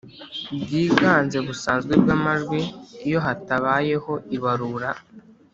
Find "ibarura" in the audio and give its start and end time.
4.35-4.91